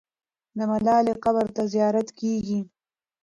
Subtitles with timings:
[0.57, 2.59] د ملالۍ قبر ته زیارت کېږي.